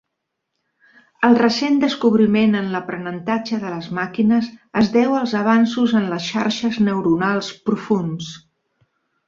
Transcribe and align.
El 1.27 1.35
recent 1.41 1.75
descobriment 1.83 2.57
en 2.61 2.71
l'aprenentatge 2.77 3.61
de 3.65 3.75
les 3.75 3.91
màquines 3.99 4.49
es 4.83 4.91
deu 4.97 5.15
als 5.19 5.37
avanços 5.43 5.95
en 6.03 6.11
les 6.15 6.27
xarxes 6.33 6.83
neuronals 6.89 7.55
profunds. 7.71 8.35